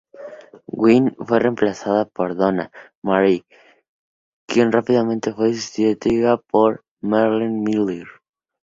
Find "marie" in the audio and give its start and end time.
3.03-3.45